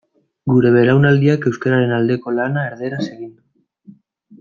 Gure 0.51 0.71
belaunaldiak 0.75 1.47
euskararen 1.51 1.95
aldeko 2.01 2.37
lana 2.41 2.67
erdaraz 2.73 3.07
egin 3.13 3.33
du. 3.41 3.97